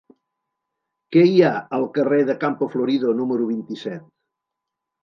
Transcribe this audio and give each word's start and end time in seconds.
Què 1.15 1.25
hi 1.27 1.35
ha 1.43 1.51
al 1.79 1.85
carrer 1.99 2.19
de 2.31 2.37
Campo 2.47 2.71
Florido 2.73 3.17
número 3.21 3.53
vint-i-set? 3.53 4.11